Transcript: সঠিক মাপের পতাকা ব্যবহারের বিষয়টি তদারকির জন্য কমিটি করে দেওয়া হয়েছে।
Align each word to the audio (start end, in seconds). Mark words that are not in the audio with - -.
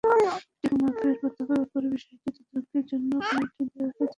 সঠিক 0.03 0.71
মাপের 0.81 1.13
পতাকা 1.21 1.43
ব্যবহারের 1.51 1.91
বিষয়টি 1.93 2.29
তদারকির 2.37 2.83
জন্য 2.91 3.09
কমিটি 3.27 3.53
করে 3.55 3.69
দেওয়া 3.71 3.89
হয়েছে। 3.89 4.03